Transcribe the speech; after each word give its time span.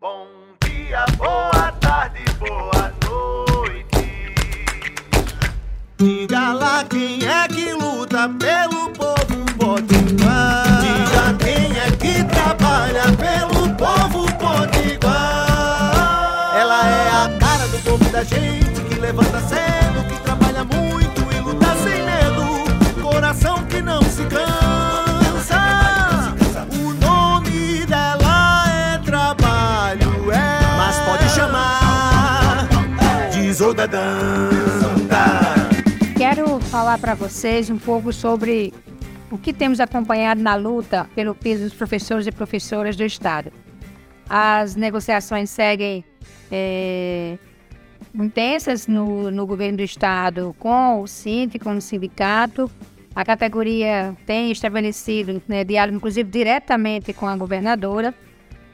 Bom 0.00 0.26
dia, 0.62 1.04
boa 1.16 1.72
tarde, 1.80 2.20
boa 2.38 2.92
noite. 3.04 4.34
Diga 5.96 6.52
lá 6.52 6.84
quem 6.84 7.24
é 7.26 7.48
que 7.48 7.72
luta 7.72 8.28
pelo 8.28 8.90
povo 8.90 9.44
potiguar. 9.56 10.80
Diga 10.80 11.34
quem 11.38 11.78
é 11.78 11.90
que 11.92 12.24
trabalha 12.24 13.04
pelo 13.16 13.74
povo 13.76 14.26
potiguar. 14.36 15.06
Ela 16.56 16.86
é 16.88 17.08
a 17.10 17.38
cara 17.38 17.66
do 17.68 17.78
povo 17.78 18.04
da 18.10 18.24
gente 18.24 18.63
de 33.64 33.70
Zodadanta. 33.70 35.24
Quero 36.18 36.60
falar 36.60 36.98
para 36.98 37.14
vocês 37.14 37.70
um 37.70 37.78
pouco 37.78 38.12
sobre 38.12 38.74
o 39.30 39.38
que 39.38 39.52
temos 39.52 39.80
acompanhado 39.80 40.42
na 40.42 40.54
luta 40.54 41.08
pelo 41.14 41.34
piso 41.34 41.64
dos 41.64 41.72
professores 41.72 42.26
e 42.26 42.32
professoras 42.32 42.94
do 42.94 43.04
Estado. 43.04 43.50
As 44.28 44.76
negociações 44.76 45.48
seguem 45.48 46.04
é, 46.50 47.38
intensas 48.14 48.86
no, 48.86 49.30
no 49.30 49.46
governo 49.46 49.78
do 49.78 49.82
Estado 49.82 50.54
com 50.58 51.00
o 51.00 51.06
Sinti, 51.06 51.58
com 51.58 51.74
o 51.74 51.80
sindicato. 51.80 52.70
A 53.14 53.24
categoria 53.24 54.14
tem 54.26 54.50
estabelecido 54.50 55.42
né, 55.48 55.64
diálogo, 55.64 55.96
inclusive, 55.96 56.28
diretamente 56.28 57.12
com 57.12 57.26
a 57.26 57.36
governadora. 57.36 58.14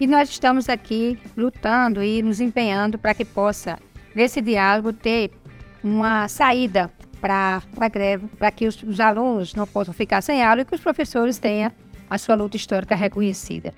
E 0.00 0.06
nós 0.06 0.30
estamos 0.30 0.68
aqui 0.68 1.18
lutando 1.36 2.02
e 2.02 2.22
nos 2.22 2.40
empenhando 2.40 2.96
para 2.98 3.14
que 3.14 3.24
possa, 3.24 3.78
nesse 4.18 4.40
diálogo, 4.40 4.92
ter 4.92 5.30
uma 5.82 6.26
saída 6.26 6.90
para 7.20 7.62
a 7.78 7.88
greve, 7.88 8.26
para 8.36 8.50
que 8.50 8.66
os, 8.66 8.82
os, 8.82 8.98
alunos 8.98 9.54
não 9.54 9.66
possam 9.66 9.94
ficar 9.94 10.20
sem 10.20 10.42
aula 10.42 10.62
e 10.62 10.64
que 10.64 10.74
os 10.74 10.80
professores 10.80 11.38
tenham 11.38 11.70
a 12.10 12.18
sua 12.18 12.34
luta 12.34 12.56
histórica 12.56 12.94
reconhecida. 12.96 13.72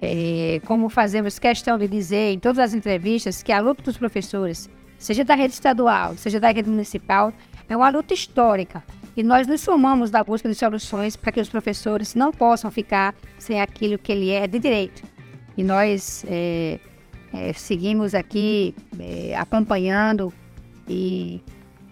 É, 0.00 0.60
como 0.66 0.88
fazemos 0.88 1.38
questão 1.38 1.76
de 1.78 1.88
dizer 1.88 2.32
em 2.32 2.38
todas 2.38 2.58
as 2.58 2.74
entrevistas 2.74 3.42
que 3.42 3.50
a 3.50 3.60
luta 3.60 3.82
dos 3.82 3.96
professores, 3.96 4.68
seja 4.98 5.24
da 5.24 5.34
rede 5.34 5.54
estadual, 5.54 6.16
seja 6.16 6.38
da 6.38 6.50
rede 6.50 6.68
municipal, 6.68 7.32
é 7.68 7.76
uma 7.76 7.88
luta 7.88 8.12
histórica. 8.12 8.82
E 9.16 9.22
nós 9.22 9.46
nos 9.46 9.62
somamos 9.62 10.10
da 10.10 10.22
busca 10.22 10.48
de 10.48 10.54
soluções 10.54 11.16
para 11.16 11.32
que 11.32 11.40
os 11.40 11.48
professores 11.48 12.14
não 12.14 12.30
possam 12.30 12.70
ficar 12.70 13.14
sem 13.38 13.60
aquilo 13.60 13.98
que 13.98 14.12
ele 14.12 14.30
é 14.30 14.46
de 14.46 14.58
direito. 14.58 15.02
E 15.56 15.64
nós 15.64 16.24
é, 16.28 16.78
é, 17.32 17.52
seguimos 17.52 18.14
aqui 18.14 18.74
é, 18.98 19.36
acompanhando 19.36 20.32
e 20.88 21.42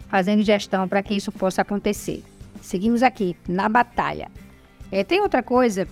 fazendo 0.09 0.43
gestão 0.43 0.89
para 0.89 1.03
que 1.03 1.15
isso 1.15 1.31
possa 1.31 1.63
acontecer. 1.63 2.23
Seguimos 2.61 3.03
aqui 3.03 3.37
na 3.49 3.69
batalha. 3.69 4.31
É, 4.91 5.05
tem 5.05 5.21
outra 5.21 5.43
coisa 5.43 5.87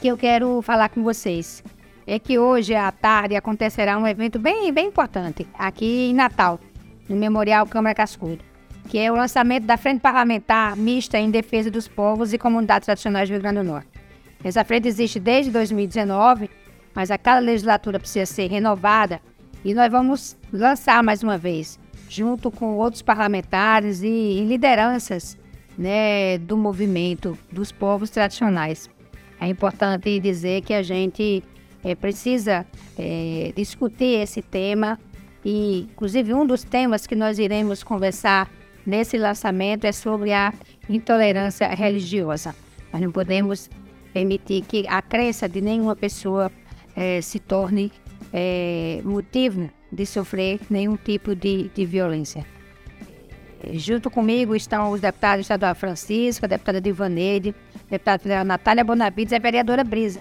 que 0.00 0.08
eu 0.08 0.16
quero 0.16 0.62
falar 0.62 0.88
com 0.88 1.02
vocês. 1.02 1.62
É 2.06 2.20
que 2.20 2.38
hoje 2.38 2.72
à 2.72 2.92
tarde 2.92 3.34
acontecerá 3.34 3.98
um 3.98 4.06
evento 4.06 4.38
bem, 4.38 4.72
bem 4.72 4.86
importante 4.86 5.46
aqui 5.58 6.10
em 6.10 6.14
Natal, 6.14 6.60
no 7.08 7.16
Memorial 7.16 7.66
Câmara 7.66 7.96
Cascudo, 7.96 8.44
que 8.88 8.96
é 8.96 9.10
o 9.10 9.16
lançamento 9.16 9.64
da 9.64 9.76
Frente 9.76 10.00
Parlamentar 10.00 10.76
Mista 10.76 11.18
em 11.18 11.32
Defesa 11.32 11.68
dos 11.68 11.88
Povos 11.88 12.32
e 12.32 12.38
Comunidades 12.38 12.86
Tradicionais 12.86 13.28
do 13.28 13.32
Rio 13.32 13.42
Grande 13.42 13.58
do 13.58 13.64
Norte. 13.64 13.88
Essa 14.44 14.64
frente 14.64 14.86
existe 14.86 15.18
desde 15.18 15.50
2019, 15.50 16.48
mas 16.96 17.10
a 17.10 17.18
cada 17.18 17.40
legislatura 17.40 18.00
precisa 18.00 18.24
ser 18.24 18.50
renovada 18.50 19.20
e 19.62 19.74
nós 19.74 19.92
vamos 19.92 20.34
lançar 20.50 21.02
mais 21.02 21.22
uma 21.22 21.36
vez 21.36 21.78
junto 22.08 22.50
com 22.50 22.76
outros 22.76 23.02
parlamentares 23.02 24.02
e 24.02 24.42
lideranças 24.48 25.36
né, 25.76 26.38
do 26.38 26.56
movimento 26.56 27.36
dos 27.52 27.70
povos 27.70 28.08
tradicionais. 28.08 28.88
É 29.38 29.46
importante 29.46 30.18
dizer 30.18 30.62
que 30.62 30.72
a 30.72 30.82
gente 30.82 31.42
é, 31.84 31.94
precisa 31.94 32.64
é, 32.98 33.52
discutir 33.54 34.22
esse 34.22 34.40
tema 34.40 34.98
e, 35.44 35.80
inclusive, 35.80 36.32
um 36.32 36.46
dos 36.46 36.64
temas 36.64 37.06
que 37.06 37.14
nós 37.14 37.38
iremos 37.38 37.84
conversar 37.84 38.50
nesse 38.86 39.18
lançamento 39.18 39.84
é 39.84 39.92
sobre 39.92 40.32
a 40.32 40.54
intolerância 40.88 41.68
religiosa. 41.68 42.54
Nós 42.90 43.02
não 43.02 43.12
podemos 43.12 43.68
permitir 44.14 44.62
que 44.62 44.86
a 44.88 45.02
crença 45.02 45.46
de 45.46 45.60
nenhuma 45.60 45.94
pessoa 45.94 46.50
é, 46.96 47.20
se 47.20 47.38
torne 47.38 47.92
motivo 49.04 49.70
de 49.90 50.04
sofrer 50.04 50.60
nenhum 50.68 50.96
tipo 50.96 51.34
de, 51.34 51.68
de 51.68 51.86
violência. 51.86 52.44
Junto 53.72 54.10
comigo 54.10 54.54
estão 54.54 54.90
os 54.90 55.00
deputados 55.00 55.40
estadual 55.40 55.74
Francisco, 55.74 56.44
a 56.44 56.48
deputada 56.48 56.80
Divaneide, 56.80 57.54
a 57.74 57.90
deputada 57.90 58.18
federal 58.18 58.44
Natália 58.44 58.84
Bonavides 58.84 59.32
e 59.32 59.36
a 59.36 59.38
vereadora 59.38 59.82
Brisa, 59.82 60.20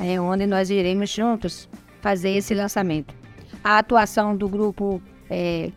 é, 0.00 0.20
onde 0.20 0.46
nós 0.46 0.70
iremos 0.70 1.10
juntos 1.10 1.68
fazer 2.00 2.30
esse 2.30 2.54
lançamento. 2.54 3.14
A 3.62 3.78
atuação 3.78 4.36
do 4.36 4.48
grupo, 4.48 5.00
é, 5.30 5.70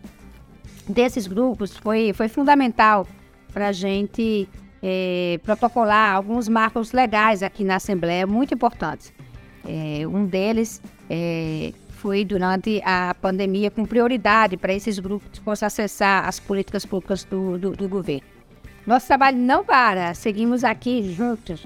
desses 0.89 1.27
grupos, 1.27 1.77
foi, 1.77 2.11
foi 2.13 2.27
fundamental 2.27 3.07
para 3.53 3.69
a 3.69 3.71
gente 3.71 4.49
é, 4.81 5.39
protocolar 5.43 6.15
alguns 6.15 6.49
marcos 6.49 6.91
legais 6.91 7.41
aqui 7.41 7.63
na 7.63 7.75
Assembleia, 7.75 8.27
muito 8.27 8.53
importantes. 8.53 9.13
É, 9.67 10.07
um 10.07 10.25
deles 10.25 10.81
é 11.09 11.73
foi 11.97 12.23
durante 12.23 12.81
a 12.85 13.15
pandemia 13.19 13.71
com 13.71 13.85
prioridade 13.85 14.55
para 14.55 14.73
esses 14.73 14.99
grupos 14.99 15.39
possam 15.39 15.65
acessar 15.65 16.27
as 16.27 16.39
políticas 16.39 16.85
públicas 16.85 17.23
do, 17.23 17.57
do, 17.57 17.71
do 17.71 17.89
governo. 17.89 18.25
Nosso 18.85 19.07
trabalho 19.07 19.37
não 19.37 19.65
para, 19.65 20.13
seguimos 20.13 20.63
aqui 20.63 21.11
juntos, 21.13 21.65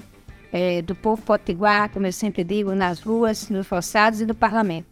é, 0.51 0.81
do 0.81 0.95
povo 0.95 1.22
potiguar, 1.22 1.90
como 1.90 2.07
eu 2.07 2.11
sempre 2.11 2.44
digo, 2.44 2.73
nas 2.73 3.01
ruas, 3.01 3.50
nos 3.50 3.67
forçados 3.67 4.22
e 4.22 4.25
no 4.25 4.34
parlamento. 4.34 4.88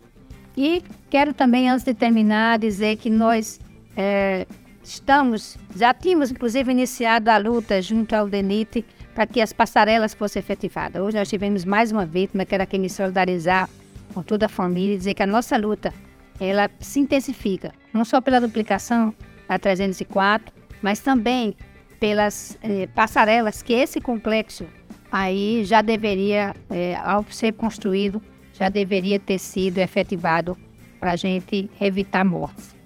E 0.56 0.84
quero 1.09 1.34
também, 1.34 1.69
antes 1.69 1.86
de 1.86 1.94
terminar, 1.94 2.59
dizer 2.59 2.98
que 2.98 3.09
nós 3.09 3.59
é, 3.96 4.46
estamos, 4.89 5.55
já 5.75 5.94
tínhamos 5.94 6.31
inclusive 6.31 6.72
iniciado 6.72 7.29
a 7.29 7.38
luta 7.38 7.79
junto 7.81 8.13
ao 8.16 8.27
DENIT 8.27 8.83
para 9.13 9.27
que 9.27 9.39
as 9.39 9.53
passarelas 9.53 10.16
fossem 10.16 10.39
efetivadas. 10.39 11.01
Hoje 11.01 11.17
nós 11.17 11.29
tivemos 11.29 11.63
mais 11.63 11.91
uma 11.91 12.05
vítima, 12.05 12.44
que 12.44 12.55
era 12.55 12.66
quem 12.66 12.79
me 12.79 12.89
solidarizar 12.89 13.69
com 14.13 14.23
toda 14.23 14.47
a 14.47 14.50
família 14.50 14.95
e 14.95 14.97
dizer 14.97 15.13
que 15.13 15.22
a 15.22 15.27
nossa 15.27 15.57
luta 15.57 15.94
ela 16.39 16.69
se 16.79 17.00
intensifica, 17.00 17.72
não 17.94 18.03
só 18.03 18.19
pela 18.19 18.41
duplicação 18.41 19.13
a 19.47 19.59
304, 19.59 20.51
mas 20.81 21.00
também 21.00 21.56
pelas 22.00 22.57
eh, 22.63 22.88
passarelas 22.95 23.61
que 23.61 23.73
esse 23.73 24.01
complexo 24.01 24.66
aí 25.11 25.63
já 25.66 25.81
deveria, 25.81 26.56
eh, 26.69 26.95
ao 27.03 27.23
ser 27.29 27.53
construído, 27.53 28.21
já 28.53 28.69
deveria 28.69 29.19
ter 29.19 29.38
sido 29.38 29.77
efetivado 29.77 30.57
para 31.00 31.11
a 31.11 31.16
gente 31.16 31.69
evitar 31.79 32.25
mortes. 32.25 32.78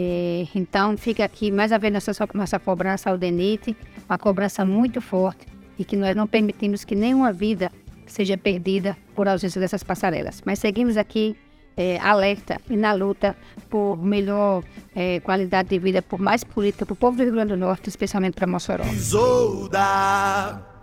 Eh, 0.00 0.46
então, 0.54 0.96
fica 0.96 1.24
aqui 1.24 1.50
mais 1.50 1.72
uma 1.72 1.78
vez 1.80 1.92
nossa, 1.92 2.28
nossa 2.32 2.58
cobrança 2.60 3.10
ao 3.10 3.18
DENIT, 3.18 3.76
uma 4.08 4.16
cobrança 4.16 4.64
muito 4.64 5.00
forte 5.00 5.44
e 5.76 5.84
que 5.84 5.96
nós 5.96 6.14
não 6.14 6.24
permitimos 6.24 6.84
que 6.84 6.94
nenhuma 6.94 7.32
vida 7.32 7.72
seja 8.06 8.38
perdida 8.38 8.96
por 9.16 9.26
ausência 9.26 9.60
dessas 9.60 9.82
passarelas. 9.82 10.40
Mas 10.46 10.60
seguimos 10.60 10.96
aqui 10.96 11.36
é, 11.76 11.98
alerta 11.98 12.60
e 12.70 12.76
na 12.76 12.92
luta 12.92 13.36
por 13.68 13.96
melhor 13.96 14.62
é, 14.94 15.18
qualidade 15.18 15.70
de 15.70 15.80
vida, 15.80 16.00
por 16.00 16.20
mais 16.20 16.44
política 16.44 16.86
para 16.86 16.92
o 16.92 16.96
povo 16.96 17.16
do 17.16 17.24
Rio 17.24 17.32
Grande 17.32 17.54
do 17.54 17.56
Norte, 17.56 17.88
especialmente 17.88 18.34
para 18.34 18.46
Mossoró. 18.46 18.84
Isolda. 18.84 20.77